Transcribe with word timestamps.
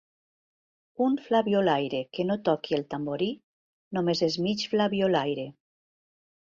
Un 1.07 1.17
flabiolaire 1.25 2.01
que 2.17 2.27
no 2.31 2.39
toqui 2.49 2.79
el 2.79 2.87
tamborí 2.95 3.31
només 3.99 4.27
és 4.31 4.43
mig 4.49 4.69
flabiolaire. 4.75 5.47